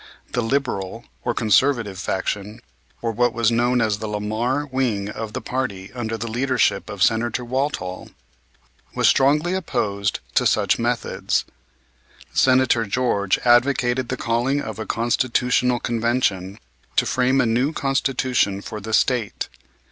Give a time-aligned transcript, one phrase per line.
[0.31, 2.61] The liberal or conservative faction,
[3.03, 7.03] or what was known as the Lamar wing of the party under the leadership of
[7.03, 8.09] Senator Walthall,
[8.95, 11.45] was strongly opposed to such methods.
[12.33, 16.57] Senator George advocated the calling of a Constitutional Convention,
[16.95, 19.49] to frame a new Constitution for the State.